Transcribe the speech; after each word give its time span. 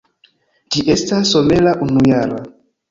Ĝi 0.77 0.85
estas 0.95 1.31
somera 1.37 1.79
unujara. 1.89 2.43